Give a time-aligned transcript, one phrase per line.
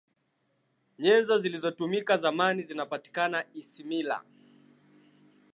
[0.99, 4.23] nyenzo zilizotumika zamani zinapatikana isimila